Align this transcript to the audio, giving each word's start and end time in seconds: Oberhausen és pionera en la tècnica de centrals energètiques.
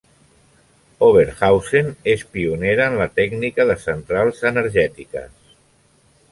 Oberhausen 1.07 1.91
és 2.15 2.25
pionera 2.37 2.89
en 2.93 2.97
la 3.03 3.09
tècnica 3.21 3.69
de 3.73 3.79
centrals 3.87 4.43
energètiques. 4.55 5.33